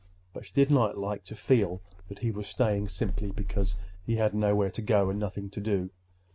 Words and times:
But 0.33 0.47
she 0.47 0.53
did 0.53 0.71
not 0.71 0.97
like 0.97 1.23
to 1.25 1.35
feel 1.35 1.79
that 2.07 2.17
he 2.25 2.31
was 2.31 2.47
staying 2.47 2.87
simply 2.87 3.29
because 3.29 3.75
he 4.03 4.15
had 4.15 4.33
nowhere 4.33 4.71
to 4.71 4.81
go 4.81 5.11
and 5.11 5.19
nothing 5.19 5.51
to 5.51 5.61
do. 5.61 5.91